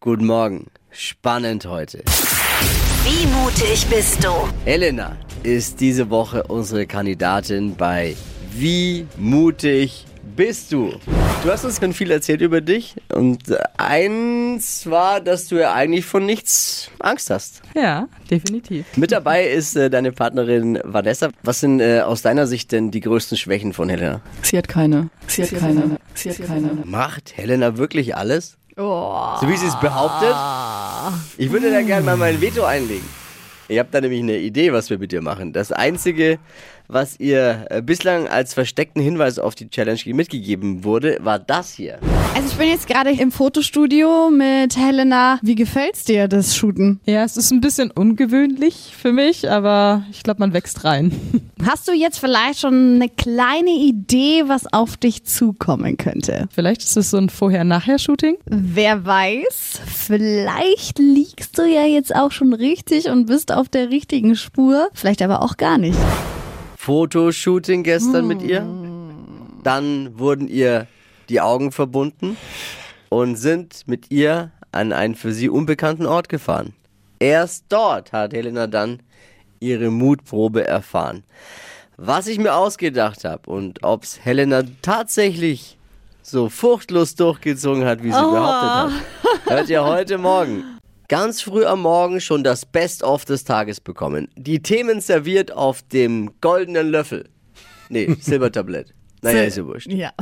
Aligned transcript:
Guten 0.00 0.26
Morgen. 0.26 0.68
Spannend 0.92 1.66
heute. 1.66 2.04
Wie 3.04 3.26
mutig 3.26 3.84
bist 3.90 4.22
du? 4.22 4.30
Elena 4.64 5.16
ist 5.42 5.80
diese 5.80 6.08
Woche 6.08 6.44
unsere 6.44 6.86
Kandidatin 6.86 7.74
bei 7.74 8.14
Wie 8.52 9.08
mutig 9.16 10.06
bist 10.36 10.70
du? 10.70 10.94
Du 11.42 11.50
hast 11.50 11.64
uns 11.64 11.80
schon 11.80 11.92
viel 11.92 12.12
erzählt 12.12 12.42
über 12.42 12.60
dich 12.60 12.94
und 13.12 13.42
eins 13.76 14.88
war, 14.88 15.20
dass 15.20 15.48
du 15.48 15.56
ja 15.56 15.74
eigentlich 15.74 16.04
von 16.04 16.24
nichts 16.24 16.92
Angst 17.00 17.30
hast. 17.30 17.62
Ja, 17.74 18.08
definitiv. 18.30 18.86
Mit 18.96 19.10
dabei 19.10 19.48
ist 19.48 19.74
äh, 19.74 19.90
deine 19.90 20.12
Partnerin 20.12 20.78
Vanessa. 20.84 21.30
Was 21.42 21.58
sind 21.58 21.80
äh, 21.80 22.02
aus 22.02 22.22
deiner 22.22 22.46
Sicht 22.46 22.70
denn 22.70 22.92
die 22.92 23.00
größten 23.00 23.36
Schwächen 23.36 23.72
von 23.72 23.88
Helena? 23.88 24.20
Sie 24.42 24.56
hat 24.58 24.68
keine. 24.68 25.10
Sie 25.26 25.42
hat 25.42 25.50
keine. 25.58 25.98
Sie 26.14 26.30
hat 26.30 26.40
keine. 26.46 26.70
Macht 26.84 27.36
Helena 27.36 27.76
wirklich 27.76 28.14
alles? 28.14 28.57
So 29.40 29.48
wie 29.48 29.56
sie 29.56 29.66
es 29.66 29.78
behauptet? 29.80 30.34
Ich 31.36 31.50
würde 31.50 31.70
da 31.72 31.82
gerne 31.82 32.06
mal 32.06 32.16
mein 32.16 32.40
Veto 32.40 32.62
einlegen. 32.64 33.06
Ich 33.66 33.76
habe 33.78 33.88
da 33.90 34.00
nämlich 34.00 34.22
eine 34.22 34.38
Idee, 34.38 34.72
was 34.72 34.88
wir 34.88 34.98
mit 34.98 35.10
dir 35.10 35.20
machen. 35.20 35.52
Das 35.52 35.72
Einzige, 35.72 36.38
was 36.86 37.18
ihr 37.18 37.66
äh, 37.70 37.82
bislang 37.82 38.28
als 38.28 38.54
versteckten 38.54 39.02
Hinweis 39.02 39.40
auf 39.40 39.56
die 39.56 39.68
Challenge 39.68 40.00
mitgegeben 40.06 40.84
wurde, 40.84 41.18
war 41.20 41.40
das 41.40 41.72
hier. 41.72 41.98
Also 42.38 42.50
ich 42.52 42.56
bin 42.56 42.68
jetzt 42.68 42.86
gerade 42.86 43.10
im 43.10 43.32
Fotostudio 43.32 44.30
mit 44.30 44.76
Helena. 44.76 45.40
Wie 45.42 45.56
gefällt's 45.56 46.04
dir, 46.04 46.28
das 46.28 46.54
Shooten? 46.54 47.00
Ja, 47.04 47.24
es 47.24 47.36
ist 47.36 47.50
ein 47.50 47.60
bisschen 47.60 47.90
ungewöhnlich 47.90 48.94
für 48.96 49.10
mich, 49.10 49.50
aber 49.50 50.04
ich 50.12 50.22
glaube, 50.22 50.38
man 50.38 50.52
wächst 50.52 50.84
rein. 50.84 51.10
Hast 51.66 51.88
du 51.88 51.92
jetzt 51.92 52.20
vielleicht 52.20 52.60
schon 52.60 52.94
eine 52.94 53.08
kleine 53.08 53.72
Idee, 53.72 54.44
was 54.46 54.72
auf 54.72 54.96
dich 54.96 55.24
zukommen 55.24 55.96
könnte? 55.96 56.46
Vielleicht 56.54 56.84
ist 56.84 56.96
es 56.96 57.10
so 57.10 57.16
ein 57.16 57.28
Vorher-Nachher-Shooting. 57.28 58.36
Wer 58.46 59.04
weiß, 59.04 59.80
vielleicht 59.84 61.00
liegst 61.00 61.58
du 61.58 61.62
ja 61.62 61.86
jetzt 61.86 62.14
auch 62.14 62.30
schon 62.30 62.52
richtig 62.52 63.08
und 63.08 63.26
bist 63.26 63.50
auf 63.50 63.68
der 63.68 63.90
richtigen 63.90 64.36
Spur. 64.36 64.90
Vielleicht 64.94 65.22
aber 65.22 65.42
auch 65.42 65.56
gar 65.56 65.76
nicht. 65.76 65.98
Fotoshooting 66.76 67.82
gestern 67.82 68.28
mit 68.28 68.42
ihr. 68.42 68.64
Dann 69.64 70.16
wurden 70.16 70.46
ihr 70.46 70.86
die 71.28 71.40
Augen 71.40 71.72
verbunden 71.72 72.36
und 73.08 73.36
sind 73.36 73.82
mit 73.86 74.10
ihr 74.10 74.52
an 74.72 74.92
einen 74.92 75.14
für 75.14 75.32
sie 75.32 75.48
unbekannten 75.48 76.06
Ort 76.06 76.28
gefahren. 76.28 76.74
Erst 77.18 77.64
dort 77.68 78.12
hat 78.12 78.32
Helena 78.32 78.66
dann 78.66 79.00
ihre 79.60 79.90
Mutprobe 79.90 80.66
erfahren. 80.66 81.24
Was 81.96 82.28
ich 82.28 82.38
mir 82.38 82.54
ausgedacht 82.54 83.24
habe 83.24 83.50
und 83.50 83.82
ob's 83.82 84.20
Helena 84.22 84.62
tatsächlich 84.82 85.76
so 86.22 86.48
furchtlos 86.48 87.14
durchgezogen 87.16 87.84
hat, 87.84 88.02
wie 88.02 88.12
sie 88.12 88.20
behauptet 88.20 88.70
hat, 88.70 88.92
hört 89.46 89.68
ihr 89.68 89.84
heute 89.84 90.18
Morgen. 90.18 90.62
Ganz 91.08 91.40
früh 91.40 91.64
am 91.64 91.80
Morgen 91.82 92.20
schon 92.20 92.44
das 92.44 92.66
Best-of 92.66 93.24
des 93.24 93.44
Tages 93.44 93.80
bekommen. 93.80 94.28
Die 94.36 94.60
Themen 94.60 95.00
serviert 95.00 95.50
auf 95.50 95.82
dem 95.82 96.32
goldenen 96.42 96.90
Löffel. 96.90 97.28
Nee, 97.88 98.14
Silbertablett. 98.20 98.94
Naja, 99.22 99.42
ist 99.44 99.56
ja 99.56 99.64
wurscht. 99.66 99.90
Ja. 99.90 100.12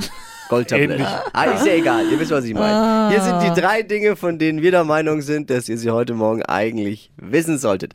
Goldtablett. 0.49 1.01
Ah, 1.33 1.45
ist 1.45 1.67
ja 1.67 1.75
egal, 1.75 2.11
ihr 2.11 2.19
wisst, 2.19 2.31
was 2.31 2.45
ich 2.45 2.55
meine. 2.55 3.11
Hier 3.11 3.21
sind 3.21 3.41
die 3.43 3.61
drei 3.61 3.83
Dinge, 3.83 4.17
von 4.17 4.39
denen 4.39 4.63
wir 4.63 4.71
der 4.71 4.85
Meinung 4.85 5.23
sind, 5.23 5.51
dass 5.51 5.69
ihr 5.69 5.79
sie 5.79 5.91
heute 5.91 6.15
Morgen 6.15 6.43
eigentlich 6.43 7.11
wissen 7.17 7.59
solltet. 7.59 7.95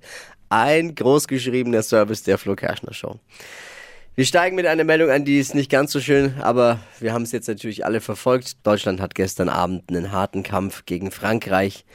Ein 0.49 0.95
großgeschriebener 0.95 1.81
Service 1.81 2.23
der 2.23 2.37
Flo 2.37 2.55
Kerschner 2.55 2.93
Show. 2.93 3.19
Wir 4.15 4.25
steigen 4.25 4.57
mit 4.57 4.65
einer 4.65 4.83
Meldung 4.83 5.09
an, 5.09 5.23
die 5.23 5.39
ist 5.39 5.55
nicht 5.55 5.71
ganz 5.71 5.93
so 5.93 6.01
schön, 6.01 6.33
aber 6.41 6.79
wir 6.99 7.13
haben 7.13 7.23
es 7.23 7.31
jetzt 7.31 7.47
natürlich 7.47 7.85
alle 7.85 8.01
verfolgt. 8.01 8.57
Deutschland 8.63 8.99
hat 8.99 9.15
gestern 9.15 9.47
Abend 9.47 9.83
einen 9.87 10.11
harten 10.11 10.43
Kampf 10.43 10.85
gegen 10.85 11.11
Frankreich 11.11 11.85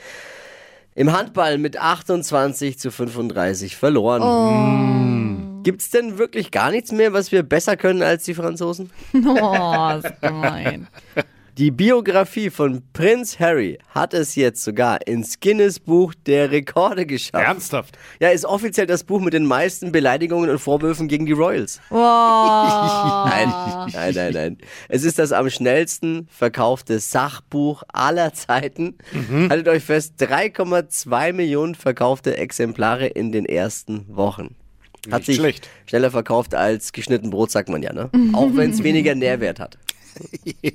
im 0.94 1.12
Handball 1.12 1.58
mit 1.58 1.78
28 1.78 2.78
zu 2.78 2.90
35 2.90 3.76
verloren. 3.76 5.45
Gibt's 5.66 5.90
denn 5.90 6.16
wirklich 6.16 6.52
gar 6.52 6.70
nichts 6.70 6.92
mehr, 6.92 7.12
was 7.12 7.32
wir 7.32 7.42
besser 7.42 7.76
können 7.76 8.00
als 8.00 8.22
die 8.22 8.34
Franzosen? 8.34 8.88
Oh, 9.14 9.98
ist 9.98 10.20
gemein. 10.20 10.86
Die 11.58 11.72
Biografie 11.72 12.50
von 12.50 12.84
Prinz 12.92 13.40
Harry 13.40 13.76
hat 13.88 14.14
es 14.14 14.36
jetzt 14.36 14.62
sogar 14.62 15.04
ins 15.08 15.40
Guinness 15.40 15.80
Buch 15.80 16.14
der 16.24 16.52
Rekorde 16.52 17.04
geschafft. 17.04 17.44
Ernsthaft? 17.44 17.98
Ja, 18.20 18.28
ist 18.28 18.44
offiziell 18.44 18.86
das 18.86 19.02
Buch 19.02 19.20
mit 19.20 19.34
den 19.34 19.44
meisten 19.44 19.90
Beleidigungen 19.90 20.50
und 20.50 20.60
Vorwürfen 20.60 21.08
gegen 21.08 21.26
die 21.26 21.32
Royals. 21.32 21.80
Nein, 21.90 23.52
nein, 23.92 24.14
nein, 24.14 24.32
nein. 24.32 24.58
Es 24.88 25.02
ist 25.02 25.18
das 25.18 25.32
am 25.32 25.50
schnellsten 25.50 26.28
verkaufte 26.30 27.00
Sachbuch 27.00 27.82
aller 27.92 28.32
Zeiten. 28.34 28.98
Haltet 29.50 29.66
euch 29.66 29.82
fest, 29.82 30.14
3,2 30.20 31.32
Millionen 31.32 31.74
verkaufte 31.74 32.36
Exemplare 32.36 33.08
in 33.08 33.32
den 33.32 33.46
ersten 33.46 34.06
Wochen. 34.14 34.54
Hat 35.10 35.20
Nicht 35.20 35.26
sich 35.26 35.36
schlecht. 35.36 35.68
schneller 35.86 36.10
verkauft 36.10 36.54
als 36.54 36.92
geschnitten 36.92 37.30
Brot, 37.30 37.50
sagt 37.50 37.68
man 37.68 37.82
ja, 37.82 37.92
ne? 37.92 38.10
Auch 38.32 38.50
wenn 38.54 38.70
es 38.70 38.82
weniger 38.82 39.14
Nährwert 39.14 39.60
hat. 39.60 39.78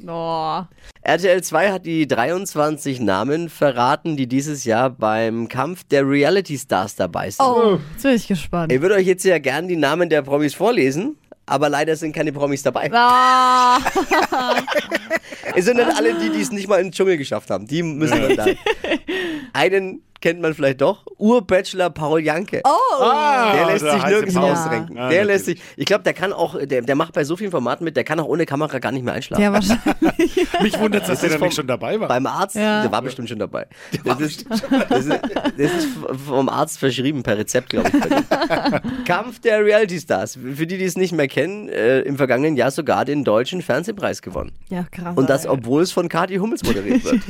Oh. 0.08 0.62
RTL 1.02 1.42
2 1.42 1.72
hat 1.72 1.86
die 1.88 2.08
23 2.08 3.00
Namen 3.00 3.50
verraten, 3.50 4.16
die 4.16 4.28
dieses 4.28 4.66
Jahr 4.66 4.92
beim 4.92 5.48
Kampf 5.48 5.84
der 5.86 6.08
Reality 6.08 6.58
Stars 6.60 6.96
dabei 6.96 7.32
sind. 7.32 7.44
oh, 7.46 7.80
jetzt 7.94 8.04
bin 8.04 8.12
ich 8.14 8.28
gespannt. 8.28 8.72
Ich 8.72 8.82
würde 8.82 8.96
euch 8.96 9.08
jetzt 9.08 9.24
ja 9.26 9.40
gern 9.40 9.68
die 9.68 9.78
Namen 9.78 10.10
der 10.10 10.22
Promis 10.22 10.54
vorlesen, 10.54 11.18
aber 11.48 11.70
leider 11.70 11.96
sind 11.96 12.14
keine 12.14 12.32
Promis 12.32 12.62
dabei. 12.62 12.92
Ah, 12.94 13.80
Es 15.56 15.66
sind 15.66 15.78
dann 15.80 15.90
alle 15.92 16.14
die, 16.20 16.30
die 16.30 16.42
es 16.42 16.52
nicht 16.52 16.68
mal 16.70 16.78
in 16.78 16.88
den 16.88 16.92
Dschungel 16.92 17.18
geschafft 17.18 17.50
haben. 17.50 17.66
Die 17.68 17.82
müssen 17.84 18.22
dann 18.22 18.36
da. 18.36 18.46
Einen 19.54 20.02
kennt 20.22 20.40
man 20.42 20.54
vielleicht 20.54 20.82
doch. 20.82 21.04
Urbachelor 21.18 21.90
Paul 21.90 22.22
Janke. 22.22 22.62
Ah, 22.64 23.54
Der 23.54 23.66
lässt 23.68 23.84
der 23.86 23.92
sich 23.94 24.06
nirgends 24.06 24.34
Paul. 24.36 24.50
rausrenken. 24.50 24.96
Ja, 24.98 25.10
der 25.10 25.26
lässt 25.26 25.46
sich. 25.46 25.62
Ich 25.76 25.86
glaube, 25.86 26.04
der 26.04 26.14
kann 26.14 26.32
auch, 26.34 26.56
der, 26.64 26.82
der 26.82 26.96
macht 26.96 27.14
bei 27.14 27.24
so 27.24 27.36
vielen 27.36 27.52
Formaten 27.52 27.84
mit, 27.84 27.96
der 27.98 28.04
kann 28.04 28.20
auch 28.20 28.26
ohne 28.28 28.46
Kamera 28.46 28.80
gar 28.80 28.92
nicht 28.92 29.04
mehr 29.04 29.14
einschlafen. 29.14 29.42
ja, 29.44 29.52
wahrscheinlich. 29.54 30.48
Mich 30.62 30.80
wundert, 30.80 31.08
dass 31.10 31.20
der 31.20 31.28
ist 31.30 31.34
dann 31.34 31.40
vom- 31.40 31.48
nicht 31.48 31.56
schon 31.56 31.68
dabei 31.68 32.00
war. 32.00 32.08
Beim 32.08 32.26
Arzt, 32.28 32.56
Ja. 32.56 32.82
der 32.84 32.92
war 32.92 33.02
bestimmt 33.02 33.30
schon 33.30 33.40
dabei. 33.40 33.68
Das 34.06 34.20
ist, 34.20 34.46
das, 34.90 35.06
ist, 35.06 35.20
das 35.58 35.72
ist 35.74 35.88
vom 36.28 36.50
Arzt 36.50 36.78
verschrieben 36.80 37.24
per 37.24 37.38
Rezept, 37.38 37.70
glaube 37.70 37.90
ich. 37.90 39.06
Kampf 39.06 39.40
der 39.40 39.64
Reality 39.66 40.00
Stars. 40.00 40.38
Für 40.56 40.68
die, 40.68 40.78
die 40.78 40.86
es 40.86 40.96
nicht 40.98 41.14
mehr 41.14 41.28
kennen, 41.28 41.70
äh, 41.70 42.02
im 42.02 42.18
vergangenen 42.18 42.56
Jahr 42.56 42.72
sogar 42.72 43.06
den 43.06 43.24
deutschen 43.24 43.62
Fernsehpreis 43.62 44.22
gewonnen. 44.22 44.52
Ja, 44.70 44.86
krass. 44.92 45.18
Und 45.18 45.30
das, 45.30 45.46
obwohl 45.48 45.82
es 45.82 45.92
von 45.92 46.08
Kathi 46.10 46.38
Hummels 46.38 46.64
moderiert 46.64 47.04
wird. 47.04 47.22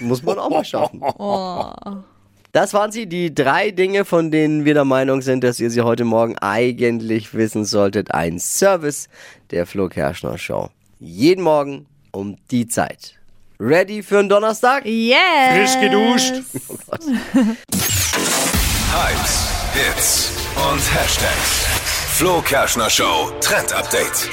Muss 0.00 0.22
man 0.22 0.38
auch 0.38 0.50
mal 0.50 0.64
schaffen. 0.64 1.00
Das 2.52 2.74
waren 2.74 2.90
sie, 2.90 3.06
die 3.06 3.32
drei 3.32 3.70
Dinge, 3.70 4.04
von 4.04 4.32
denen 4.32 4.64
wir 4.64 4.74
der 4.74 4.84
Meinung 4.84 5.22
sind, 5.22 5.44
dass 5.44 5.60
ihr 5.60 5.70
sie 5.70 5.82
heute 5.82 6.04
Morgen 6.04 6.36
eigentlich 6.38 7.32
wissen 7.32 7.64
solltet. 7.64 8.12
Ein 8.12 8.40
Service 8.40 9.08
der 9.52 9.66
Flo 9.66 9.88
Kerschner 9.88 10.36
Show. 10.36 10.68
Jeden 10.98 11.44
Morgen 11.44 11.86
um 12.10 12.36
die 12.50 12.66
Zeit. 12.66 13.14
Ready 13.60 14.02
für 14.02 14.18
einen 14.18 14.28
Donnerstag? 14.28 14.84
Yes. 14.84 15.16
Frisch 15.52 15.80
geduscht. 15.80 16.34
Hypes, 18.92 19.48
Hits 19.74 20.32
und 20.56 20.94
Hashtags. 20.94 21.66
Flo 22.16 22.40
Kerschner 22.40 22.90
Show 22.90 23.30
Trend 23.40 23.72
Update. 23.72 24.28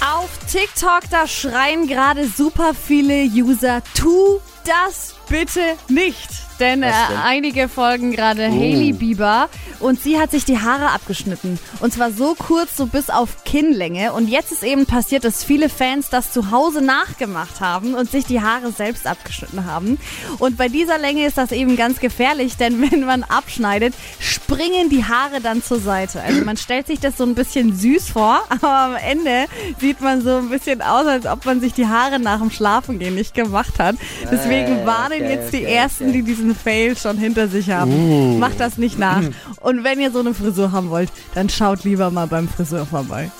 Auf 0.00 0.30
TikTok, 0.50 1.02
da 1.10 1.26
schreien 1.26 1.86
gerade 1.86 2.26
super 2.26 2.72
viele 2.72 3.24
User, 3.24 3.82
tu 3.94 4.40
das 4.64 5.14
bitte 5.28 5.60
nicht. 5.88 6.47
Denn, 6.58 6.82
äh, 6.82 6.90
denn? 7.08 7.16
einige 7.18 7.68
folgen 7.68 8.12
gerade 8.12 8.48
Hailey 8.48 8.92
Bieber 8.92 9.48
und 9.80 10.02
sie 10.02 10.18
hat 10.18 10.30
sich 10.30 10.44
die 10.44 10.58
Haare 10.58 10.90
abgeschnitten. 10.90 11.58
Und 11.80 11.92
zwar 11.92 12.10
so 12.10 12.34
kurz, 12.34 12.76
so 12.76 12.86
bis 12.86 13.10
auf 13.10 13.44
Kinnlänge. 13.44 14.12
Und 14.12 14.28
jetzt 14.28 14.50
ist 14.52 14.62
eben 14.62 14.86
passiert, 14.86 15.24
dass 15.24 15.44
viele 15.44 15.68
Fans 15.68 16.08
das 16.10 16.32
zu 16.32 16.50
Hause 16.50 16.82
nachgemacht 16.82 17.60
haben 17.60 17.94
und 17.94 18.10
sich 18.10 18.24
die 18.24 18.40
Haare 18.40 18.72
selbst 18.72 19.06
abgeschnitten 19.06 19.66
haben. 19.66 19.98
Und 20.38 20.56
bei 20.56 20.68
dieser 20.68 20.98
Länge 20.98 21.26
ist 21.26 21.38
das 21.38 21.52
eben 21.52 21.76
ganz 21.76 22.00
gefährlich, 22.00 22.56
denn 22.56 22.80
wenn 22.90 23.04
man 23.04 23.22
abschneidet, 23.22 23.94
springen 24.18 24.88
die 24.88 25.04
Haare 25.04 25.40
dann 25.40 25.62
zur 25.62 25.78
Seite. 25.78 26.22
Also 26.22 26.44
man 26.44 26.56
stellt 26.56 26.86
sich 26.86 27.00
das 27.00 27.16
so 27.16 27.24
ein 27.24 27.34
bisschen 27.34 27.76
süß 27.76 28.10
vor, 28.10 28.42
aber 28.48 28.72
am 28.72 28.96
Ende 28.96 29.44
sieht 29.78 30.00
man 30.00 30.22
so 30.22 30.36
ein 30.36 30.48
bisschen 30.48 30.82
aus, 30.82 31.06
als 31.06 31.26
ob 31.26 31.44
man 31.44 31.60
sich 31.60 31.72
die 31.72 31.86
Haare 31.86 32.18
nach 32.18 32.38
dem 32.38 32.50
Schlafengehen 32.50 33.14
nicht 33.14 33.34
gemacht 33.34 33.78
hat. 33.78 33.96
Deswegen 34.30 34.78
Ah, 34.82 34.86
warnen 34.86 35.24
jetzt 35.24 35.52
die 35.52 35.64
Ersten, 35.64 36.12
die 36.12 36.22
diesen 36.22 36.47
Fail 36.54 36.96
schon 36.96 37.16
hinter 37.18 37.48
sich 37.48 37.70
haben. 37.70 38.38
Macht 38.38 38.60
das 38.60 38.78
nicht 38.78 38.98
nach. 38.98 39.22
Und 39.60 39.84
wenn 39.84 40.00
ihr 40.00 40.10
so 40.10 40.20
eine 40.20 40.34
Frisur 40.34 40.72
haben 40.72 40.90
wollt, 40.90 41.10
dann 41.34 41.48
schaut 41.48 41.84
lieber 41.84 42.10
mal 42.10 42.26
beim 42.26 42.48
Friseur 42.48 42.86
vorbei. 42.86 43.30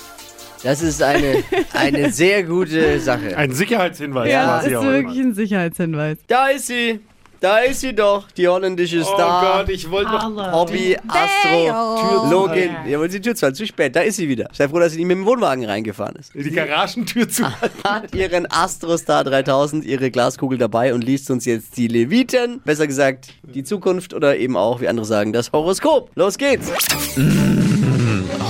Das 0.64 0.82
ist 0.82 1.02
eine, 1.02 1.44
eine 1.72 2.10
sehr 2.10 2.43
gute 2.43 2.99
Sache. 2.99 3.37
Ein 3.37 3.52
Sicherheitshinweis 3.52 4.28
Ja, 4.31 4.44
quasi 4.58 4.70
ist 4.70 4.76
auch 4.76 4.82
wirklich 4.84 5.16
immer. 5.19 5.28
ein 5.31 5.34
Sicherheitshinweis. 5.34 6.19
Da 6.26 6.49
ist 6.49 6.66
sie. 6.66 6.99
Da 7.40 7.58
ist 7.58 7.81
sie 7.81 7.94
doch, 7.94 8.31
die 8.32 8.49
holländische 8.49 9.00
Oh 9.00 9.14
Star. 9.14 9.58
Gott, 9.58 9.69
ich 9.69 9.88
wollte 9.90 10.11
noch. 10.11 10.52
Hobby, 10.52 10.96
Astro, 11.06 11.49
Theo. 11.50 12.31
Login. 12.31 12.70
Ja, 12.87 12.99
wollen 12.99 13.11
Sie 13.11 13.20
die 13.20 13.29
Tür 13.29 13.35
zu 13.37 13.43
halten? 13.46 13.56
Zu 13.56 13.67
spät, 13.67 13.94
da 13.94 14.00
ist 14.00 14.17
sie 14.17 14.29
wieder. 14.29 14.49
Sei 14.52 14.69
froh, 14.69 14.79
dass 14.79 14.93
sie 14.93 14.99
nicht 14.99 15.06
mit 15.06 15.17
dem 15.19 15.26
Wohnwagen 15.26 15.64
reingefahren 15.64 16.17
ist. 16.17 16.35
Die 16.35 16.50
Garagentür 16.50 17.29
zu 17.29 17.44
Hat 17.85 18.14
ihren 18.14 18.50
Astrostar 18.50 19.25
3000, 19.25 19.85
ihre 19.85 20.11
Glaskugel 20.11 20.58
dabei 20.58 20.94
und 20.94 21.02
liest 21.05 21.31
uns 21.31 21.44
jetzt 21.44 21.76
die 21.76 21.88
Leviten, 21.88 22.61
besser 22.64 22.87
gesagt 22.87 23.29
die 23.43 23.64
Zukunft 23.64 24.14
oder 24.14 24.37
eben 24.37 24.56
auch, 24.56 24.81
wie 24.81 24.88
andere 24.88 25.06
sagen, 25.06 25.32
das 25.32 25.52
Horoskop. 25.52 26.11
Los 26.14 26.38
geht's. 26.38 26.70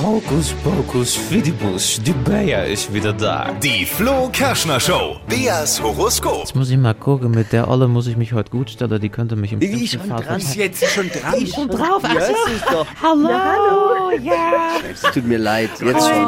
Hokus 0.08 0.54
pokus 0.64 1.14
fidibus, 1.14 2.00
die 2.02 2.12
Bea 2.14 2.62
ist 2.62 2.90
wieder 2.94 3.12
da. 3.12 3.52
Die 3.62 3.84
Flo 3.84 4.30
Kerschner 4.32 4.80
Show. 4.80 5.16
Beas 5.28 5.82
Horoskop. 5.82 6.38
Jetzt 6.38 6.56
muss 6.56 6.70
ich 6.70 6.78
mal 6.78 6.94
gucken, 6.94 7.30
mit 7.32 7.52
der 7.52 7.68
Olle 7.68 7.88
muss 7.88 8.06
ich 8.06 8.16
mich 8.16 8.32
heute 8.32 8.50
gut 8.50 8.70
stellen, 8.70 8.98
die 9.02 9.10
könnte 9.10 9.36
mich 9.36 9.52
im 9.52 9.60
Die 9.60 9.66
schlimmsten 9.66 9.98
schon 9.98 10.08
Fall 10.08 10.24
dran. 10.24 10.40
jetzt 10.54 10.84
schon 10.94 11.10
dran. 11.10 11.46
schon 11.46 11.68
drauf, 11.68 12.02
Ja, 12.04 12.20
es 12.20 12.52
ist 12.54 12.64
doch. 12.72 12.86
Hallo, 13.02 14.10
ja. 14.22 14.78
Es 14.90 15.02
tut 15.12 15.26
mir 15.26 15.36
leid, 15.38 15.68
jetzt 15.78 16.08
schon. 16.08 16.26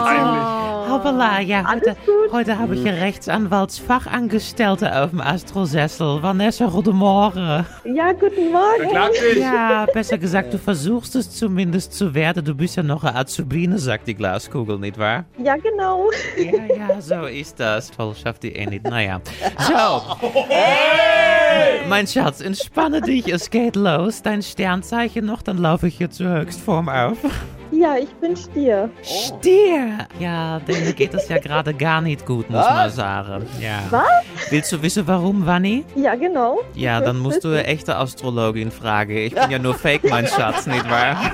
Hoppala, 0.90 1.40
ja, 1.40 1.64
heute, 1.72 1.96
heute 2.32 2.58
habe 2.58 2.74
ich 2.74 2.84
een 2.84 2.94
Rechtsanwaltsfachangestellte 2.94 5.00
auf 5.00 5.10
dem 5.10 5.20
Astrosessel. 5.20 6.20
Vanessa, 6.20 6.66
goedemorgen. 6.66 7.64
Ja, 7.84 8.10
guten 8.12 8.50
Morgen. 8.50 8.90
Dich. 9.32 9.38
Ja, 9.38 9.86
besser 9.94 10.18
gesagt, 10.18 10.52
du 10.52 10.58
versuchst 10.58 11.14
es 11.14 11.30
zumindest 11.30 11.94
zu 11.94 12.12
werden. 12.12 12.44
Du 12.44 12.56
bist 12.56 12.74
ja 12.76 12.82
noch 12.82 13.04
eine 13.04 13.16
Azubine, 13.16 13.78
sagt 13.78 14.08
die 14.08 14.14
Glaskugel, 14.14 14.80
nicht 14.80 14.98
wahr? 14.98 15.26
Ja, 15.38 15.54
genau. 15.56 16.10
Ja, 16.36 16.64
ja, 16.76 17.00
so 17.00 17.26
ist 17.26 17.60
das. 17.60 17.92
Toll, 17.92 18.12
schafft 18.20 18.42
die 18.42 18.56
eh 18.56 18.66
nicht. 18.66 18.82
Naja. 18.82 19.20
So. 19.58 20.02
Mein 21.88 22.08
Schatz, 22.08 22.40
entspanne 22.40 23.00
dich, 23.00 23.32
es 23.32 23.50
geht 23.50 23.76
los. 23.76 24.22
Dein 24.22 24.42
Sternzeichen 24.42 25.24
noch, 25.24 25.42
dann 25.42 25.58
laufe 25.58 25.86
ich 25.86 25.98
hier 25.98 26.10
zur 26.10 26.30
Höchstform 26.30 26.88
auf. 26.88 27.18
Ja, 27.80 27.96
ich 27.96 28.10
bin 28.16 28.36
Stier. 28.36 28.90
Stier! 29.02 30.06
Ja, 30.18 30.58
denen 30.60 30.94
geht 30.94 31.14
es 31.14 31.30
ja 31.30 31.38
gerade 31.38 31.72
gar 31.72 32.02
nicht 32.02 32.26
gut, 32.26 32.50
muss 32.50 32.60
man 32.60 32.90
sagen. 32.90 33.46
Ja. 33.58 33.78
Was? 33.88 34.50
Willst 34.50 34.70
du 34.72 34.82
wissen, 34.82 35.06
warum, 35.06 35.46
Wanni? 35.46 35.86
Ja, 35.94 36.14
genau. 36.14 36.58
Ja, 36.74 37.00
dann 37.00 37.18
musst 37.18 37.42
du 37.42 37.48
eine 37.48 37.64
echte 37.64 37.96
Astrologin 37.96 38.70
fragen. 38.70 39.16
Ich 39.16 39.34
bin 39.34 39.50
ja 39.50 39.58
nur 39.58 39.72
Fake, 39.72 40.04
mein 40.10 40.26
Schatz, 40.36 40.66
nicht 40.66 40.90
wahr? 40.90 41.32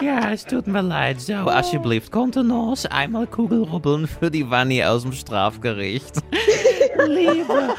Ja, 0.00 0.30
es 0.32 0.46
tut 0.46 0.66
mir 0.66 0.80
leid. 0.80 1.20
So, 1.20 1.34
alsjeblieft, 1.34 2.10
Kontenance. 2.10 2.90
Einmal 2.90 3.26
Kugelrubbeln 3.26 4.06
für 4.06 4.30
die 4.30 4.48
Wanni 4.48 4.82
aus 4.82 5.02
dem 5.02 5.12
Strafgericht. 5.12 6.14
Liebe. 7.08 7.74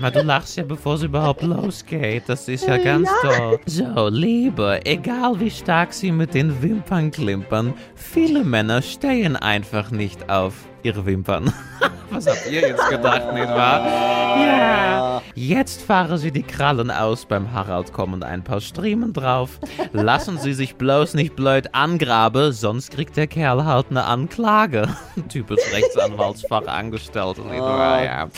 Maar 0.00 0.10
du 0.10 0.22
lachst 0.22 0.56
ja, 0.56 0.62
bevor 0.62 0.94
es 0.94 1.02
überhaupt 1.02 1.42
losgeht. 1.42 2.24
Das 2.26 2.48
ist 2.48 2.66
ja 2.66 2.76
ganz 2.76 3.08
toll. 3.22 3.58
So, 3.66 4.08
Liebe, 4.08 4.80
egal 4.84 5.40
wie 5.40 5.50
stark 5.50 5.92
sie 5.92 6.12
mit 6.12 6.34
den 6.34 6.62
Wimpern 6.62 7.10
klimpern, 7.10 7.74
viele 7.94 8.44
Männer 8.44 8.82
stehen 8.82 9.36
einfach 9.36 9.90
nicht 9.90 10.28
auf 10.28 10.54
ihre 10.86 11.04
Wimpern. 11.04 11.52
Was 12.10 12.26
habt 12.28 12.46
ihr 12.48 12.60
jetzt 12.60 12.88
gedacht, 12.88 13.34
nicht 13.34 13.48
wahr? 13.48 13.84
Ja. 14.38 15.22
Jetzt 15.34 15.82
fahren 15.82 16.16
sie 16.16 16.30
die 16.30 16.44
Krallen 16.44 16.90
aus. 16.90 17.26
Beim 17.26 17.52
Harald 17.52 17.92
kommen 17.92 18.22
ein 18.22 18.44
paar 18.44 18.60
Striemen 18.60 19.12
drauf. 19.12 19.58
Lassen 19.92 20.38
sie 20.38 20.54
sich 20.54 20.76
bloß 20.76 21.14
nicht 21.14 21.34
blöd 21.34 21.74
angraben, 21.74 22.52
sonst 22.52 22.92
kriegt 22.92 23.16
der 23.16 23.26
Kerl 23.26 23.64
halt 23.64 23.86
eine 23.90 24.04
Anklage. 24.04 24.88
Typisch 25.28 25.60
Rechtsanwaltsfachangestellte, 25.72 27.42
nicht 27.42 27.60
wahr? 27.60 28.04
Ja. 28.04 28.28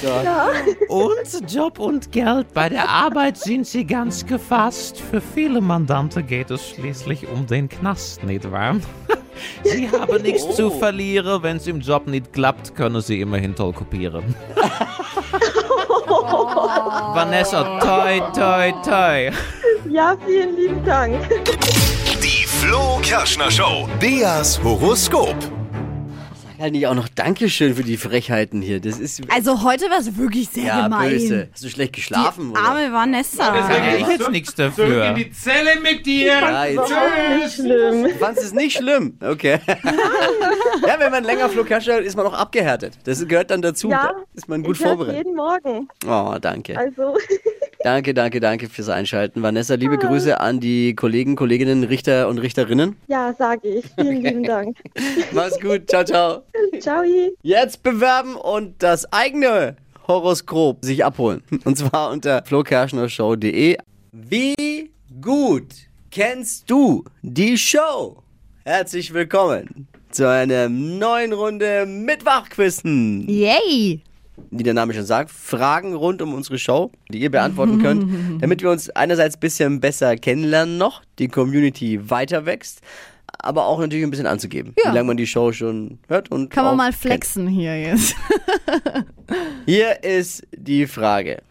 Und 0.89 1.53
Job 1.53 1.79
und 1.79 2.11
Geld. 2.11 2.53
Bei 2.55 2.71
der 2.71 2.89
Arbeit 2.89 3.37
sind 3.37 3.67
sie 3.67 3.85
ganz 3.85 4.25
gefasst. 4.25 4.99
Für 4.99 5.21
viele 5.21 5.61
Mandanten 5.61 6.27
geht 6.27 6.51
es 6.51 6.71
schließlich 6.71 7.29
um 7.29 7.47
den 7.47 7.69
Knast, 7.69 8.25
nicht 8.25 8.51
wahr? 8.51 8.77
Sie 9.65 9.91
haben 9.91 10.23
nichts 10.23 10.57
zu 10.57 10.71
verlieren. 10.71 11.43
Wenn 11.43 11.59
es 11.59 11.67
im 11.67 11.81
Job 11.81 12.07
nicht 12.07 12.33
klappt, 12.33 12.75
können 12.75 13.01
sie 13.01 13.21
immerhin 13.21 13.55
toll 13.55 13.73
kopieren. 13.73 14.35
Vanessa, 17.15 17.79
toi, 17.81 18.21
toi, 18.35 18.73
toi. 18.85 19.31
Ja, 19.91 20.17
vielen 20.27 20.57
lieben 20.57 20.85
Dank. 20.85 21.15
Die 22.23 22.47
Flo 22.47 22.99
Kerschner 23.03 23.51
Show. 23.51 23.89
Beas 24.01 24.61
Horoskop. 24.63 25.37
Halt 26.59 26.73
nicht 26.73 26.87
auch 26.87 26.95
noch 26.95 27.09
Dankeschön 27.09 27.75
für 27.77 27.83
die 27.85 27.97
Frechheiten 27.97 28.61
hier. 28.63 28.81
Das 28.81 28.99
ist 28.99 29.23
Also 29.33 29.63
heute 29.63 29.85
war 29.91 29.99
es 30.01 30.17
wirklich 30.17 30.49
sehr 30.49 30.65
ja 30.65 30.83
gemein. 30.85 31.11
böse. 31.11 31.49
Hast 31.53 31.65
du 31.65 31.69
schlecht 31.69 31.93
geschlafen? 31.95 32.53
Die 32.53 32.59
arme 32.59 32.93
Vanessa. 32.93 33.51
Kann 33.51 33.85
ja 33.85 33.97
ich 33.97 34.07
jetzt 34.09 34.31
nichts 34.31 34.55
Zurück 34.55 34.75
dafür. 34.77 35.05
in 35.11 35.15
die 35.15 35.31
Zelle 35.31 35.81
mit 35.83 36.05
dir. 36.05 36.27
Ja, 36.27 37.49
schlimm. 37.49 38.03
Du 38.05 38.11
fandest 38.19 38.47
es 38.47 38.53
nicht 38.53 38.77
schlimm? 38.77 39.17
Okay. 39.23 39.59
ja, 40.87 40.97
wenn 40.99 41.11
man 41.13 41.25
länger 41.25 41.49
Flo 41.49 41.65
Kerschner 41.65 41.95
hört, 41.95 42.05
ist 42.05 42.17
man 42.17 42.27
auch 42.27 42.35
abgehärtet. 42.35 42.95
Das 43.05 43.27
gehört 43.27 43.51
dann 43.51 43.63
dazu. 43.63 43.91
Ja, 43.91 44.13
da 44.13 44.23
ist 44.35 44.49
man 44.49 44.63
gut 44.63 44.77
ich 44.77 44.83
vorbereitet. 44.83 45.19
jeden 45.27 45.37
Morgen. 45.37 45.89
Oh, 46.07 46.37
danke. 46.41 46.77
Also, 46.79 47.17
Danke, 47.85 48.13
danke, 48.13 48.41
danke 48.41 48.69
fürs 48.69 48.89
Einschalten. 48.89 49.41
Vanessa, 49.41 49.75
liebe 49.75 49.99
Grüße 49.99 50.41
an 50.41 50.59
die 50.59 50.97
Kollegen, 50.97 51.37
Kolleginnen, 51.37 51.85
Richter 51.85 52.27
und 52.27 52.39
Richterinnen. 52.39 52.97
ja, 53.07 53.33
sage 53.39 53.69
ich. 53.69 53.85
Vielen 53.95 54.21
lieben 54.25 54.43
Dank. 54.43 54.77
Mach's 55.33 55.61
gut. 55.61 55.89
Ciao, 55.89 56.03
ciao. 56.03 56.43
Ciao. 56.81 57.03
Jetzt 57.43 57.83
bewerben 57.83 58.37
und 58.37 58.83
das 58.83 59.13
eigene 59.13 59.77
Horoskop 60.07 60.85
sich 60.85 61.05
abholen. 61.05 61.43
Und 61.65 61.77
zwar 61.77 62.11
unter 62.11 62.45
flokerschnershow.de. 62.45 63.79
Wie 64.13 64.91
gut 65.21 65.67
kennst 66.11 66.71
du 66.71 67.05
die 67.23 67.59
Show? 67.59 68.23
Herzlich 68.65 69.13
willkommen 69.13 69.89
zu 70.11 70.29
einer 70.29 70.69
neuen 70.69 71.33
Runde 71.33 71.85
mit 71.85 72.25
Wachquissen. 72.25 73.29
Yay. 73.29 74.03
Wie 74.51 74.63
der 74.63 74.75
Name 74.75 74.95
schon 74.95 75.05
sagt, 75.05 75.31
Fragen 75.31 75.95
rund 75.95 76.23
um 76.23 76.33
unsere 76.33 76.59
Show, 76.59 76.93
die 77.11 77.19
ihr 77.19 77.31
beantworten 77.31 77.83
könnt, 77.83 78.41
damit 78.41 78.63
wir 78.63 78.71
uns 78.71 78.89
einerseits 78.91 79.37
ein 79.37 79.41
bisschen 79.41 79.81
besser 79.81 80.17
kennenlernen 80.17 80.79
noch, 80.79 81.03
die 81.19 81.27
Community 81.27 82.09
weiter 82.09 82.47
wächst, 82.47 82.83
aber 83.39 83.67
auch 83.67 83.79
natürlich 83.81 84.05
ein 84.05 84.11
bisschen 84.11 84.27
anzugeben, 84.27 84.75
Ja. 84.85 84.91
wie 84.91 84.95
lange 84.97 85.07
man 85.09 85.17
die 85.17 85.27
Show 85.27 85.53
schon 85.53 85.99
hört 86.09 86.31
und 86.31 86.51
Kann 86.51 86.65
man 86.65 86.77
mal 86.77 86.91
kennt. 86.91 86.97
flexen 87.03 87.47
hier 87.49 87.81
jetzt. 87.81 88.15
Hier 89.67 90.03
ist 90.03 90.47
die 90.57 90.87
Frage. 90.87 91.43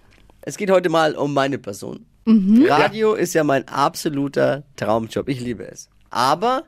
Es 0.42 0.58
geht 0.58 0.72
heute 0.72 0.90
mal 0.90 1.16
um 1.16 1.34
meine 1.34 1.58
Person. 1.58 2.06
Radio 2.26 3.14
ist 3.14 3.34
ja 3.34 3.44
mein 3.46 3.66
absoluter 3.70 4.64
Traumjob. 4.76 5.30
Ich 5.30 5.40
liebe 5.40 5.66
es. 5.66 5.90
Aber 6.10 6.64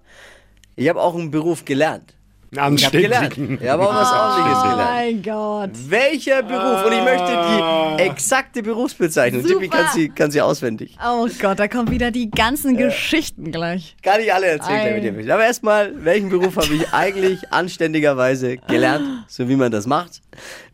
ich 0.76 0.88
habe 0.88 1.02
auch 1.02 1.16
einen 1.16 1.32
Beruf 1.32 1.66
gelernt. 1.66 2.16
Ich 2.52 2.58
habe 2.58 3.02
gelernt. 3.02 3.26
Anständig. 3.26 3.62
Ich 3.62 3.70
habe 3.70 3.88
auch 3.88 3.94
was 3.94 4.12
Ordentliches 4.12 4.64
gelernt. 4.64 4.90
Oh 4.90 4.94
mein 4.94 5.22
Gott. 5.22 5.70
Welcher 5.90 6.42
Beruf? 6.42 6.86
Und 6.86 6.94
ich 6.94 7.04
möchte 7.04 7.98
die 7.98 8.04
exakte 8.04 8.64
Berufsbezeichnung. 8.64 9.44
Super. 9.44 9.54
Tippi 9.60 9.70
kann 9.70 9.86
sie, 9.94 10.10
kann 10.10 10.32
sie 10.32 10.42
auswendig. 10.42 10.98
Oh 11.06 11.28
Gott, 11.40 11.60
da 11.60 11.68
kommen 11.68 11.92
wieder 11.92 12.10
die 12.10 12.32
ganzen 12.32 12.76
Geschichten 12.76 13.52
gleich. 13.52 13.96
Kann 14.02 14.20
ich 14.22 14.34
alle 14.34 14.48
erzählen, 14.48 15.16
mit 15.16 15.28
dir. 15.28 15.34
Aber 15.34 15.44
erstmal, 15.44 15.94
welchen 16.04 16.30
Beruf 16.30 16.56
habe 16.56 16.74
ich 16.74 16.92
eigentlich 16.92 17.52
anständigerweise 17.52 18.58
gelernt, 18.58 19.26
so 19.28 19.48
wie 19.48 19.56
man 19.56 19.72
das 19.72 19.86
macht? 19.86 20.22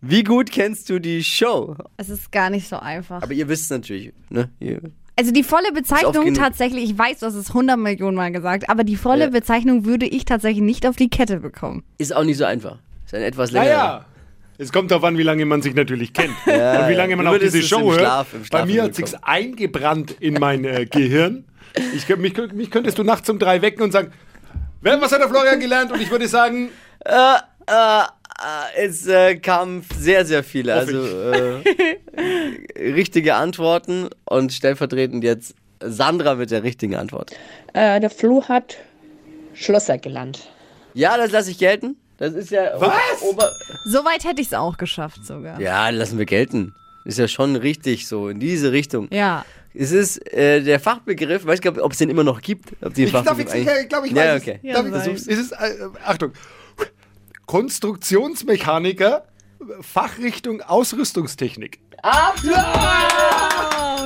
Wie 0.01 0.23
gut 0.23 0.51
kennst 0.51 0.89
du 0.89 0.99
die 0.99 1.23
Show? 1.23 1.75
Es 1.97 2.09
ist 2.09 2.31
gar 2.31 2.49
nicht 2.49 2.69
so 2.69 2.77
einfach. 2.77 3.21
Aber 3.21 3.33
ihr 3.33 3.49
wisst 3.49 3.63
es 3.63 3.69
natürlich, 3.71 4.13
ne? 4.29 4.49
Ihr, 4.59 4.79
Also 5.17 5.31
die 5.31 5.43
volle 5.43 5.71
Bezeichnung 5.71 6.33
tatsächlich, 6.33 6.83
ich 6.91 6.97
weiß, 6.97 7.19
du 7.19 7.25
hast 7.27 7.35
es 7.35 7.49
100 7.49 7.77
Millionen 7.77 8.17
Mal 8.17 8.31
gesagt, 8.31 8.69
aber 8.69 8.83
die 8.83 8.97
volle 8.97 9.25
Ja. 9.25 9.29
Bezeichnung 9.29 9.85
würde 9.85 10.05
ich 10.05 10.25
tatsächlich 10.25 10.61
nicht 10.63 10.85
auf 10.85 10.95
die 10.97 11.09
Kette 11.09 11.37
bekommen. 11.39 11.83
ist 11.97 12.13
auch 12.15 12.23
nicht 12.25 12.37
so 12.37 12.43
einfach. 12.45 12.79
Ist 13.05 13.13
ein 13.15 13.21
etwas 13.21 13.51
länger. 13.51 13.65
Naja. 13.65 14.05
Es 14.57 14.71
kommt 14.71 14.89
darauf 14.91 15.03
an, 15.03 15.17
wie 15.17 15.23
lange 15.23 15.45
man 15.45 15.61
sich 15.61 15.73
natürlich 15.75 16.13
kennt. 16.13 16.33
und 16.45 16.53
wie 16.89 16.93
lange 16.93 17.15
man 17.17 17.27
auch 17.27 17.37
diese 17.37 17.59
es 17.59 17.67
Show 17.67 17.79
im 17.79 17.85
hört. 17.91 17.99
Schlaf- 18.01 18.33
im 18.33 18.45
Schlaf 18.45 18.61
Bei 18.61 18.65
mir 18.65 18.83
hat 18.83 18.95
sich's 18.95 19.13
eingebrannt 19.21 20.11
in 20.19 20.35
mein 20.35 20.63
äh, 20.65 20.85
Gehirn. 20.85 21.43
Ich, 21.93 22.07
mich, 22.17 22.35
mich 22.53 22.71
könntest 22.71 22.97
du 22.97 23.03
nachts 23.03 23.29
um 23.29 23.37
drei 23.37 23.61
wecken 23.61 23.83
und 23.83 23.91
sagen, 23.91 24.11
"Wer- 24.81 24.99
was 25.01 25.11
hat 25.11 25.19
der 25.19 25.27
Florian 25.29 25.59
gelernt? 25.59 25.91
Und 25.91 26.01
ich 26.01 26.09
würde 26.09 26.27
sagen, 26.29 26.69
äh, 27.03 27.11
äh, 27.67 28.03
es 28.77 29.07
äh, 29.07 29.35
kamen 29.37 29.83
sehr, 29.97 30.25
sehr 30.25 30.43
viele. 30.43 30.75
Hoffe 30.75 30.87
Also 30.87 31.67
äh, 32.77 32.91
richtige 32.91 33.35
Antworten 33.35 34.09
und 34.25 34.53
stellvertretend 34.53 35.23
jetzt 35.23 35.55
Sandra 35.81 36.35
mit 36.35 36.51
der 36.51 36.63
richtigen 36.63 36.95
Antwort. 36.95 37.31
Äh, 37.73 37.99
der 37.99 38.09
Flo 38.09 38.43
hat 38.47 38.77
Schlosser 39.53 39.97
gelernt. 39.97 40.49
Ja, 40.93 41.17
das 41.17 41.31
lasse 41.31 41.51
ich 41.51 41.57
gelten. 41.57 41.95
Das 42.17 42.33
ist 42.33 42.49
ja. 42.51 42.71
Was? 42.79 42.93
Ober 43.21 43.51
Soweit 43.85 44.23
hätte 44.23 44.41
ich 44.41 44.47
es 44.47 44.53
auch 44.53 44.77
geschafft 44.77 45.25
sogar. 45.25 45.59
ja, 45.59 45.89
lassen 45.89 46.17
wir 46.17 46.25
gelten. 46.25 46.73
Ist 47.03 47.19
ja 47.19 47.27
schon 47.27 47.55
richtig 47.55 48.07
so, 48.07 48.29
in 48.29 48.39
diese 48.39 48.71
Richtung. 48.71 49.07
Ja. 49.11 49.45
Es 49.73 49.91
ist 49.91 50.31
äh, 50.33 50.61
der 50.61 50.79
Fachbegriff, 50.79 51.45
weiß 51.45 51.59
gar 51.59 51.71
nicht, 51.71 51.81
ob 51.81 51.91
es 51.91 51.97
den 51.97 52.09
immer 52.09 52.23
noch 52.23 52.41
gibt. 52.41 52.71
Ob 52.81 52.93
die 52.93 53.03
ich 53.03 53.13
eigentlich- 53.53 53.83
ich 53.83 53.89
glaube, 53.89 54.07
ich 54.07 54.13
Ja, 54.13 54.33
weiß 54.35 54.41
okay. 54.41 54.59
es. 54.63 54.73
Darf 54.73 54.85
ich 54.85 54.91
Ja? 54.91 55.11
Es 55.27 55.27
ist, 55.27 55.51
äh, 55.51 55.55
Achtung, 56.05 56.31
Konstruktionsmechaniker, 57.45 59.25
Fachrichtung 59.81 60.61
Ausrüstungstechnik. 60.61 61.79
Absolut! 62.01 62.55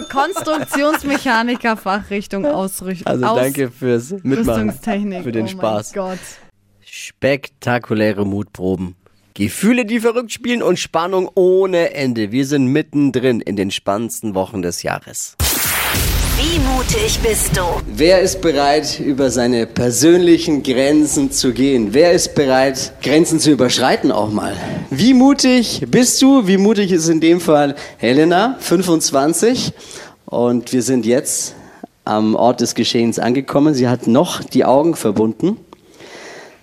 Konstruktionsmechaniker 0.10 1.77
Fachrichtung 1.77 2.46
Ausrichtung. 2.46 3.08
Also 3.08 3.36
danke 3.36 3.72
fürs 3.72 4.12
Mitmachen, 4.24 4.72
für 4.72 5.31
den 5.31 5.46
oh 5.46 5.50
Spaß. 5.50 5.96
Mein 5.96 6.05
Gott. 6.05 6.19
Spektakuläre 6.81 8.25
Mutproben. 8.25 8.96
Gefühle, 9.34 9.86
die 9.86 10.00
verrückt 10.00 10.31
spielen 10.31 10.62
und 10.62 10.79
Spannung 10.79 11.29
ohne 11.36 11.93
Ende. 11.93 12.31
Wir 12.31 12.46
sind 12.46 12.67
mittendrin 12.67 13.39
in 13.41 13.55
den 13.55 13.72
spannendsten 13.72 14.36
Wochen 14.36 14.62
des 14.62 14.84
Jahres. 14.84 15.38
Wie 16.41 16.58
mutig 16.60 17.19
bist 17.22 17.58
du? 17.58 17.63
Wer 17.86 18.22
ist 18.22 18.39
bereit, 18.39 18.98
über 19.01 19.29
seine 19.29 19.67
persönlichen 19.67 20.63
Grenzen 20.63 21.34
zu 21.34 21.51
gehen? 21.51 21.89
Wer 21.91 22.13
ist 22.13 22.34
bereit, 22.34 22.93
Grenzen 23.03 23.41
zu 23.41 23.51
überschreiten 23.51 24.10
auch 24.13 24.31
mal? 24.31 24.55
Wie 24.89 25.13
mutig 25.13 25.84
bist 25.91 26.22
du? 26.22 26.48
Wie 26.48 26.55
mutig 26.55 26.93
ist 26.93 27.10
in 27.10 27.19
dem 27.19 27.41
Fall 27.41 27.75
Helena, 27.98 28.55
25. 28.62 29.74
Und 30.27 30.72
wir 30.72 30.81
sind 30.81 31.05
jetzt 31.05 31.55
am 32.05 32.36
Ort 32.36 32.62
des 32.62 32.74
Geschehens 32.74 33.19
angekommen. 33.19 33.74
Sie 33.74 33.89
hat 33.89 34.08
noch 34.08 34.41
die 34.41 34.63
Augen 34.63 34.96
verbunden. 34.96 35.58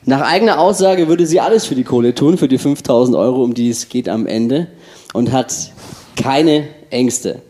Nach 0.06 0.22
eigener 0.22 0.58
Aussage 0.58 1.06
würde 1.06 1.26
sie 1.26 1.40
alles 1.40 1.66
für 1.66 1.74
die 1.74 1.84
Kohle 1.84 2.14
tun, 2.14 2.38
für 2.38 2.48
die 2.48 2.56
5000 2.56 3.14
Euro, 3.14 3.44
um 3.44 3.52
die 3.52 3.68
es 3.68 3.90
geht 3.90 4.08
am 4.08 4.26
Ende. 4.26 4.68
Und 5.12 5.32
hat 5.32 5.54
keine 6.16 6.66
Ängste. 6.88 7.42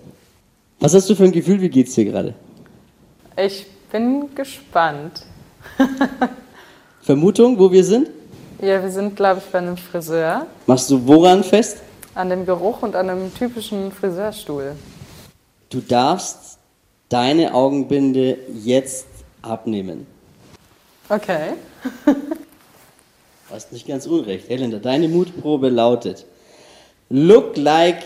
Was 0.78 0.94
hast 0.94 1.08
du 1.08 1.14
für 1.14 1.24
ein 1.24 1.32
Gefühl? 1.32 1.60
Wie 1.60 1.70
geht's 1.70 1.94
dir 1.94 2.04
gerade? 2.04 2.34
Ich 3.36 3.66
bin 3.90 4.34
gespannt. 4.34 5.24
Vermutung, 7.00 7.58
wo 7.58 7.70
wir 7.70 7.82
sind? 7.82 8.10
Ja, 8.60 8.82
wir 8.82 8.90
sind, 8.90 9.16
glaube 9.16 9.40
ich, 9.44 9.50
bei 9.50 9.58
einem 9.58 9.76
Friseur. 9.76 10.46
Machst 10.66 10.90
du 10.90 11.06
woran 11.06 11.42
fest? 11.44 11.78
An 12.14 12.30
dem 12.30 12.44
Geruch 12.46 12.82
und 12.82 12.94
an 12.94 13.10
einem 13.10 13.34
typischen 13.34 13.92
Friseurstuhl. 13.92 14.72
Du 15.70 15.80
darfst 15.80 16.58
deine 17.08 17.54
Augenbinde 17.54 18.38
jetzt 18.62 19.06
abnehmen. 19.42 20.06
Okay. 21.08 21.52
Du 23.48 23.54
hast 23.54 23.70
nicht 23.70 23.86
ganz 23.86 24.06
unrecht. 24.06 24.48
Helena, 24.48 24.80
deine 24.80 25.06
Mutprobe 25.06 25.68
lautet: 25.68 26.26
Look 27.10 27.56
like 27.56 28.02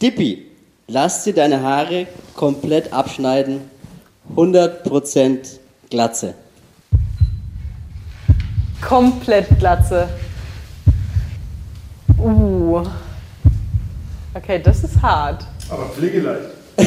Dippy. 0.00 0.53
Lass 0.86 1.24
dir 1.24 1.34
deine 1.34 1.62
Haare 1.62 2.06
komplett 2.34 2.92
abschneiden. 2.92 3.62
100% 4.36 5.38
Glatze. 5.88 6.34
Komplett 8.82 9.58
Glatze. 9.58 10.08
Uh. 12.18 12.82
Okay, 14.34 14.60
das 14.62 14.84
ist 14.84 15.00
hart. 15.00 15.46
Aber 15.70 15.86
pflegeleicht. 15.86 16.50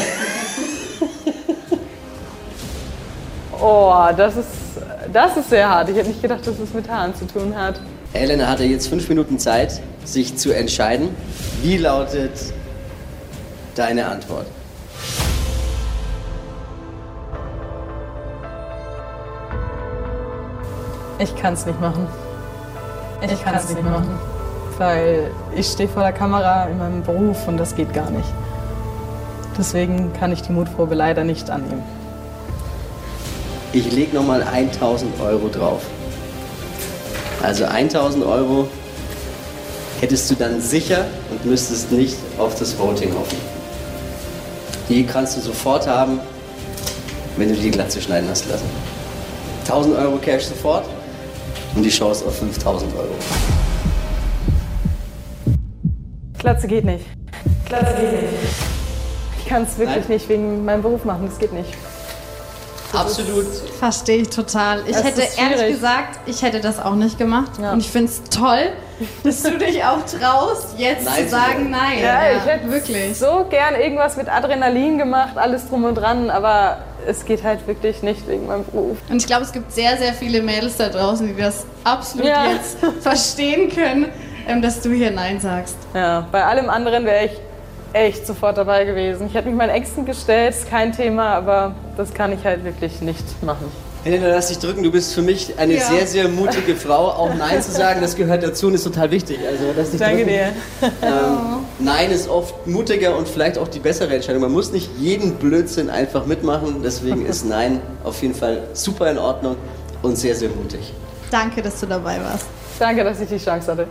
Oh, 3.59 3.91
das 4.15 4.37
ist, 4.37 4.47
das 5.11 5.35
ist 5.35 5.49
sehr 5.49 5.67
hart. 5.67 5.89
Ich 5.89 5.95
hätte 5.95 6.09
nicht 6.09 6.21
gedacht, 6.21 6.45
dass 6.45 6.59
es 6.59 6.75
mit 6.75 6.87
Haaren 6.87 7.15
zu 7.15 7.25
tun 7.25 7.55
hat. 7.55 7.79
Helena 8.13 8.47
hatte 8.47 8.63
jetzt 8.63 8.87
fünf 8.87 9.09
Minuten 9.09 9.39
Zeit, 9.39 9.81
sich 10.05 10.37
zu 10.37 10.51
entscheiden. 10.51 11.09
Wie 11.63 11.77
lautet 11.77 12.33
deine 13.77 14.07
Antwort? 14.07 14.45
Ich 21.19 21.35
kann 21.35 21.53
es 21.53 21.65
nicht 21.65 21.81
machen. 21.81 22.07
Ich, 23.21 23.43
kann 23.43 23.55
es 23.55 23.69
nicht 23.69 23.83
machen. 23.83 24.19
Weil 24.77 25.31
ich 25.55 25.65
stehe 25.67 25.89
vor 25.89 26.03
der 26.03 26.13
Kamera 26.13 26.65
in 26.65 26.77
meinem 26.77 27.01
Beruf 27.01 27.47
und 27.47 27.57
das 27.57 27.75
geht 27.75 27.93
gar 27.93 28.11
nicht. 28.11 28.27
Deswegen 29.57 30.13
kann 30.13 30.31
ich 30.31 30.43
die 30.43 30.51
Mutprobe 30.51 30.93
leider 30.93 31.23
nicht 31.23 31.49
annehmen. 31.49 31.81
Ich 33.73 33.91
lege 33.91 34.15
nochmal 34.15 34.43
1000 34.43 35.19
Euro 35.19 35.49
drauf. 35.49 35.81
Also 37.41 37.65
1000 37.65 38.23
Euro 38.23 38.67
hättest 39.99 40.29
du 40.29 40.35
dann 40.35 40.61
sicher 40.61 41.05
und 41.31 41.45
müsstest 41.45 41.91
nicht 41.91 42.17
auf 42.37 42.57
das 42.59 42.77
Voting 42.77 43.13
hoffen. 43.15 43.56
Die 44.89 45.05
kannst 45.05 45.35
du 45.37 45.41
sofort 45.41 45.85
haben, 45.87 46.19
wenn 47.35 47.49
du 47.49 47.55
die 47.55 47.71
Glatze 47.71 48.01
schneiden 48.01 48.29
hast 48.29 48.47
lassen. 48.49 48.65
1000 49.63 49.97
Euro 49.97 50.17
Cash 50.17 50.45
sofort 50.45 50.85
und 51.75 51.83
die 51.83 51.89
Chance 51.89 52.25
auf 52.25 52.37
5000 52.39 52.95
Euro. 52.95 53.09
Glatze 56.39 56.67
geht 56.67 56.85
nicht. 56.85 57.05
Glatze 57.65 57.95
geht 57.99 58.11
nicht. 58.21 58.33
Ich 59.39 59.45
kann 59.47 59.63
es 59.63 59.77
wirklich 59.77 60.07
Nein? 60.07 60.17
nicht 60.17 60.29
wegen 60.29 60.65
meinem 60.65 60.81
Beruf 60.81 61.03
machen. 61.03 61.25
Das 61.27 61.37
geht 61.37 61.51
nicht. 61.51 61.73
Absolut. 62.93 63.45
Verstehe 63.77 64.21
ich 64.21 64.29
total. 64.29 64.81
Ich 64.87 64.95
Es 64.95 65.03
hätte 65.03 65.21
ehrlich 65.37 65.75
gesagt, 65.75 66.19
ich 66.25 66.41
hätte 66.41 66.61
das 66.61 66.79
auch 66.79 66.95
nicht 66.95 67.17
gemacht. 67.17 67.51
Ja. 67.61 67.73
Und 67.73 67.79
ich 67.79 67.89
finde 67.89 68.11
es 68.11 68.23
toll, 68.29 68.69
dass 69.23 69.43
du 69.43 69.57
dich 69.57 69.83
auch 69.83 70.03
traust, 70.05 70.77
jetzt 70.77 71.05
Nein 71.05 71.23
zu 71.25 71.29
sagen 71.29 71.69
nein. 71.69 71.99
Ja, 72.01 72.19
ich 72.37 72.45
hätte 72.45 72.71
wirklich. 72.71 73.17
so 73.17 73.45
gern 73.49 73.75
irgendwas 73.75 74.17
mit 74.17 74.27
Adrenalin 74.29 74.97
gemacht, 74.97 75.37
alles 75.37 75.69
drum 75.69 75.83
und 75.85 75.95
dran, 75.95 76.29
aber 76.29 76.79
es 77.05 77.23
geht 77.25 77.43
halt 77.43 77.67
wirklich 77.67 78.01
nicht 78.03 78.27
wegen 78.27 78.47
meinem 78.47 78.65
Beruf. 78.65 78.97
Und 79.09 79.17
ich 79.17 79.27
glaube, 79.27 79.43
es 79.43 79.51
gibt 79.51 79.71
sehr, 79.71 79.97
sehr 79.97 80.13
viele 80.13 80.41
Mädels 80.41 80.77
da 80.77 80.89
draußen, 80.89 81.27
die 81.27 81.39
das 81.41 81.65
absolut 81.83 82.27
Ja. 82.27 82.45
jetzt 82.51 82.77
verstehen 83.01 83.69
können, 83.69 84.07
ähm, 84.47 84.61
dass 84.61 84.81
du 84.81 84.91
hier 84.91 85.11
Nein 85.11 85.39
sagst. 85.39 85.77
Ja, 85.93 86.27
bei 86.31 86.43
allem 86.43 86.69
anderen 86.69 87.05
wäre 87.05 87.25
ich 87.25 87.31
echt 87.93 88.27
sofort 88.27 88.57
dabei 88.57 88.83
gewesen. 88.85 89.27
Ich 89.27 89.33
hätte 89.33 89.47
mich 89.47 89.55
meinen 89.57 89.69
Ängsten 89.69 90.05
gestellt, 90.05 90.53
ist 90.55 90.69
kein 90.69 90.91
Thema, 90.91 91.33
aber 91.35 91.75
das 91.95 92.13
kann 92.13 92.31
ich 92.33 92.43
halt 92.43 92.63
wirklich 92.63 93.01
nicht 93.01 93.43
machen. 93.43 93.71
Helena, 94.07 94.27
lass 94.29 94.47
dich 94.47 94.59
drücken. 94.59 94.83
Du 94.83 94.91
bist 94.91 95.13
für 95.13 95.21
mich 95.21 95.53
eine 95.59 95.75
Ja. 95.75 95.87
sehr, 95.87 96.07
sehr 96.07 96.27
mutige 96.29 96.75
Frau. 96.75 97.09
Auch 97.11 97.33
Nein 97.35 97.61
zu 97.61 97.71
sagen, 97.71 98.01
das 98.01 98.15
gehört 98.15 98.41
dazu 98.43 98.67
und 98.67 98.73
ist 98.73 98.83
total 98.83 99.11
wichtig. 99.11 99.39
Also 99.47 99.65
lass 99.75 99.91
dich 99.91 99.99
Danke 99.99 100.25
drücken. 100.25 100.29
dir. 100.29 100.53
Ähm, 101.01 101.37
Nein 101.79 102.11
ist 102.11 102.27
oft 102.29 102.65
mutiger 102.67 103.15
und 103.17 103.27
vielleicht 103.27 103.57
auch 103.57 103.67
die 103.67 103.79
bessere 103.79 104.15
Entscheidung. 104.15 104.41
Man 104.41 104.51
muss 104.51 104.71
nicht 104.71 104.89
jeden 104.97 105.35
Blödsinn 105.35 105.89
einfach 105.89 106.25
mitmachen. 106.25 106.81
Deswegen 106.83 107.25
ist 107.25 107.45
Nein 107.49 107.81
auf 108.03 108.21
jeden 108.21 108.33
Fall 108.35 108.63
super 108.73 109.11
in 109.11 109.17
Ordnung 109.17 109.57
und 110.01 110.17
sehr, 110.17 110.35
sehr 110.35 110.49
mutig. 110.49 110.93
Danke, 111.29 111.61
dass 111.61 111.79
du 111.79 111.85
dabei 111.85 112.17
warst. 112.23 112.45
Danke, 112.79 113.03
dass 113.03 113.19
ich 113.19 113.27
die 113.29 113.37
Chance 113.37 113.71
hatte. 113.71 113.87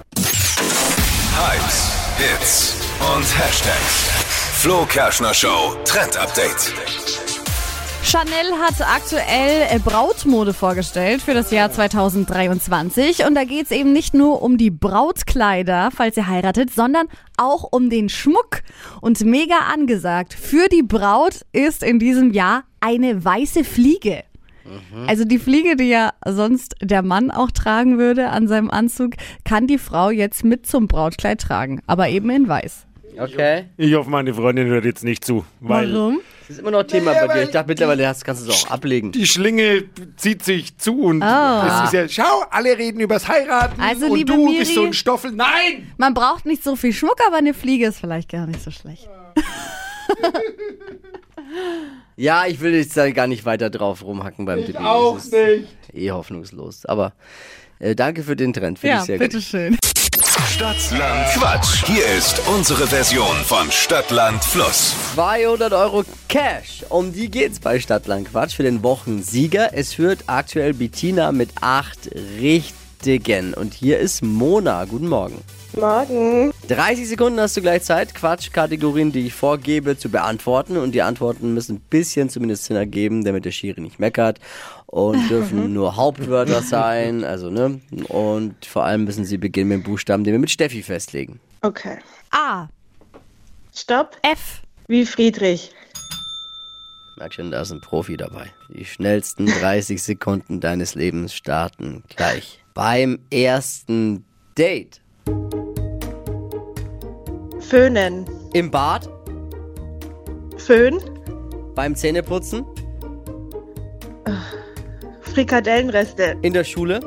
Hypes, 1.37 1.93
Hits 2.19 2.75
und 3.15 3.25
Hashtags. 3.39 4.11
Flo 4.59 4.87
Kerschner 4.87 5.35
Show 5.35 5.75
Trend 5.85 6.17
Update. 6.17 6.73
Chanel 8.09 8.53
hat 8.63 8.81
aktuell 8.83 9.67
äh, 9.69 9.81
Brautmode 9.81 10.55
vorgestellt 10.55 11.21
für 11.23 11.35
das 11.35 11.51
Jahr 11.51 11.73
2023. 11.73 13.27
Und 13.27 13.35
da 13.35 13.43
geht 13.43 13.65
es 13.65 13.73
eben 13.73 13.93
nicht 13.93 14.15
nur 14.15 14.43
um 14.43 14.59
die 14.59 14.71
Brautkleider, 14.71 15.91
falls 15.93 16.17
ihr 16.17 16.29
heiratet, 16.29 16.73
sondern 16.73 17.09
auch 17.37 17.65
um 17.65 17.91
den 17.91 18.09
Schmuck. 18.09 18.63
Und 19.01 19.25
mega 19.25 19.57
angesagt, 19.75 20.35
für 20.35 20.69
die 20.69 20.85
Braut 20.85 21.41
ist 21.51 21.83
in 21.83 21.99
diesem 21.99 22.31
Jahr 22.31 22.63
eine 22.79 23.25
weiße 23.25 23.65
Fliege. 23.65 24.23
Also 25.09 25.25
die 25.25 25.41
Fliege, 25.41 25.75
die 25.75 25.89
ja 25.89 26.13
sonst 26.25 26.77
der 26.81 27.03
Mann 27.03 27.33
auch 27.33 27.51
tragen 27.51 27.99
würde 27.99 28.29
an 28.29 28.47
seinem 28.47 28.71
Anzug, 28.71 29.15
kann 29.45 29.67
die 29.67 29.79
Frau 29.79 30.11
jetzt 30.11 30.45
mit 30.45 30.65
zum 30.65 30.87
Brautkleid 30.87 31.41
tragen, 31.41 31.83
aber 31.89 32.09
eben 32.09 32.31
in 32.31 32.47
weiß. 32.47 32.87
Okay. 33.19 33.65
Ich 33.77 33.95
hoffe, 33.95 34.11
meine 34.11 34.33
Freundin 34.35 34.67
hört 34.69 34.85
jetzt 34.85 35.05
nicht 35.05 35.25
zu. 35.25 35.45
Weil 35.61 35.93
Warum? 35.93 36.21
Das 36.43 36.51
ist 36.51 36.59
immer 36.61 36.71
noch 36.71 36.85
Thema 36.85 37.13
Naja, 37.13 37.27
bei 37.27 37.35
dir. 37.35 37.43
Ich 37.43 37.51
dachte 37.51 37.69
mittlerweile 37.69 38.07
hast, 38.07 38.25
kannst 38.25 38.47
du 38.47 38.51
es 38.51 38.65
auch 38.67 38.71
ablegen. 38.71 39.11
Die 39.13 39.27
Schlinge 39.27 39.85
zieht 40.17 40.45
sich 40.45 40.77
zu 40.79 41.01
und 41.01 41.23
Oh. 41.23 41.63
es 41.67 41.85
ist 41.87 41.93
ja, 41.93 42.09
schau, 42.09 42.45
alle 42.51 42.79
reden 42.79 43.01
übers 43.01 43.27
Heiraten 43.27 43.81
Also, 43.81 44.07
und 44.07 44.17
liebe 44.17 44.33
du 44.33 44.47
Miri- 44.47 44.59
bist 44.61 44.75
so 44.75 44.85
ein 44.85 44.93
Stoffel. 44.93 45.33
Nein! 45.33 45.93
Man 45.99 46.15
braucht 46.15 46.47
nicht 46.47 46.63
so 46.63 46.77
viel 46.77 46.93
Schmuck, 46.93 47.17
aber 47.27 47.37
eine 47.39 47.53
Fliege 47.53 47.87
ist 47.87 47.99
vielleicht 47.99 48.31
gar 48.31 48.47
nicht 48.47 48.63
so 48.63 48.71
schlecht. 48.71 49.09
Ja, 52.17 52.47
ich 52.47 52.61
will 52.61 52.75
jetzt 52.75 52.97
da 52.97 53.11
gar 53.11 53.27
nicht 53.27 53.45
weiter 53.45 53.69
drauf 53.71 54.03
rumhacken 54.03 54.47
beim 54.47 54.65
Dippi. 54.65 54.79
Auch 54.79 55.17
Das 55.17 55.27
ist 55.27 55.33
nicht. 55.35 55.69
Eh 55.93 56.11
hoffnungslos. 56.11 56.87
Aber 56.87 57.13
äh, 57.79 57.95
danke 57.95 58.23
für 58.23 58.37
den 58.37 58.53
Trend. 58.55 58.79
Finde 58.79 58.95
Ja, 58.97 59.01
ich 59.01 59.07
sehr 59.07 59.19
gut. 59.19 59.29
bitteschön. 59.29 59.77
Stadtland 60.57 61.29
Quatsch. 61.35 61.85
Hier 61.85 62.07
ist 62.17 62.41
unsere 62.49 62.87
Version 62.87 63.37
von 63.45 63.71
Stadtland 63.71 64.43
Fluss. 64.43 64.95
200 65.15 65.71
Euro 65.75 66.03
Cash. 66.31 66.83
Um 66.89 67.13
die 67.13 67.31
geht's 67.31 67.61
bei 67.61 67.79
Stadtland 67.79 68.31
Quatsch 68.31 68.55
für 68.55 68.63
den 68.63 68.83
Wochensieger. 68.83 69.75
Es 69.75 69.93
führt 69.93 70.21
aktuell 70.29 70.73
Bettina 70.73 71.31
mit 71.31 71.51
acht 71.61 72.09
richtigen. 72.41 73.53
Und 73.53 73.75
hier 73.75 73.99
ist 73.99 74.25
Mona. 74.25 74.87
Guten 74.87 75.09
Morgen. 75.09 75.45
Morgen. 75.75 76.53
30 76.69 77.09
Sekunden 77.09 77.41
hast 77.41 77.57
du 77.57 77.61
gleich 77.61 77.83
Zeit, 77.83 78.15
Quatschkategorien, 78.15 79.13
die 79.13 79.27
ich 79.27 79.35
vorgebe, 79.35 79.99
zu 79.99 80.09
beantworten. 80.09 80.77
Und 80.77 80.93
die 80.93 81.03
Antworten 81.03 81.55
müssen 81.55 81.77
ein 81.77 81.81
bisschen 81.81 82.29
zumindest 82.29 82.65
Sinn 82.65 82.77
ergeben, 82.77 83.25
damit 83.25 83.45
der 83.45 83.51
Schiri 83.51 83.81
nicht 83.81 83.99
meckert. 83.99 84.39
Und 84.87 85.29
dürfen 85.29 85.73
nur 85.75 85.97
Hauptwörter 85.97 86.63
sein. 86.63 87.25
Also, 87.25 87.51
ne? 87.51 87.81
Und 88.09 88.65
vor 88.65 88.85
allem 88.85 89.05
müssen 89.05 89.25
sie 89.25 89.39
beginnen 89.39 89.69
mit 89.69 89.79
dem 89.79 89.83
Buchstaben, 89.85 90.25
den 90.25 90.33
wir 90.33 90.39
mit 90.39 90.51
Steffi 90.51 90.83
festlegen. 90.83 91.41
Okay. 91.63 91.99
A, 92.31 92.69
Stopp. 93.75 94.17
F, 94.23 94.63
Wie 94.89 95.05
Friedrich. 95.05 95.71
Merk 97.19 97.35
schon, 97.35 97.51
da 97.51 97.63
ist 97.63 97.73
ein 97.73 97.81
Profi 97.81 98.17
dabei. 98.17 98.53
Die 98.69 98.85
schnellsten 98.85 99.47
30 99.47 100.03
Sekunden 100.03 100.61
deines 100.61 100.95
Lebens 100.95 101.35
starten 101.35 102.03
gleich. 102.09 102.63
Beim 102.75 103.19
ersten 103.31 104.25
Date. 104.57 105.01
Föhnen. 107.61 108.27
Im 108.53 108.71
Bad. 108.71 109.09
Föhn. 110.57 111.01
Beim 111.75 111.95
Zähneputzen. 111.95 112.65
Frikadellenreste. 115.21 116.37
In 116.43 116.53
der 116.53 116.65
Schule. 116.65 117.01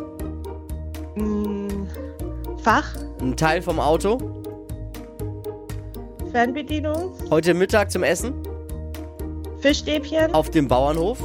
Mm, 1.15 1.87
Fach. 2.61 2.95
Ein 3.21 3.35
Teil 3.35 3.61
vom 3.61 3.79
Auto. 3.79 4.17
Fernbedienung. 6.31 7.13
Heute 7.31 7.53
Mittag 7.53 7.89
zum 7.89 8.03
Essen. 8.03 8.33
Fischstäbchen. 9.61 10.33
Auf 10.33 10.49
dem 10.49 10.67
Bauernhof. 10.67 11.17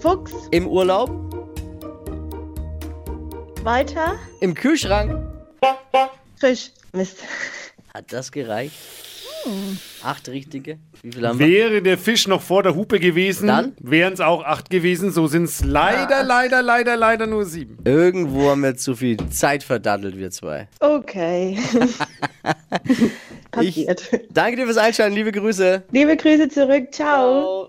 Fuchs. 0.00 0.32
Im 0.52 0.66
Urlaub. 0.66 1.25
Weiter. 3.66 4.16
Im 4.40 4.54
Kühlschrank. 4.54 5.12
Fisch. 6.36 6.70
Mist. 6.92 7.18
Hat 7.92 8.12
das 8.12 8.30
gereicht? 8.30 8.76
Acht 10.04 10.28
richtige. 10.28 10.78
Wie 11.02 11.10
viel 11.10 11.26
haben 11.26 11.38
wir? 11.40 11.48
Wäre 11.48 11.82
der 11.82 11.98
Fisch 11.98 12.28
noch 12.28 12.42
vor 12.42 12.62
der 12.62 12.76
Hupe 12.76 13.00
gewesen, 13.00 13.48
Dann? 13.48 13.76
wären 13.80 14.12
es 14.12 14.20
auch 14.20 14.44
acht 14.44 14.70
gewesen. 14.70 15.10
So 15.10 15.26
sind 15.26 15.44
es 15.44 15.64
leider, 15.64 16.22
leider, 16.22 16.62
leider, 16.62 16.96
leider 16.96 17.26
nur 17.26 17.44
sieben. 17.44 17.78
Irgendwo 17.84 18.50
haben 18.50 18.62
wir 18.62 18.76
zu 18.76 18.94
viel 18.94 19.16
Zeit 19.30 19.64
verdattelt, 19.64 20.16
wir 20.16 20.30
zwei. 20.30 20.68
Okay. 20.78 21.58
Passiert. 23.50 24.10
Danke 24.30 24.58
dir 24.58 24.66
fürs 24.66 24.76
Einschalten. 24.78 25.16
Liebe 25.16 25.32
Grüße. 25.32 25.82
Liebe 25.90 26.16
Grüße 26.16 26.48
zurück. 26.48 26.92
Ciao. 26.92 27.68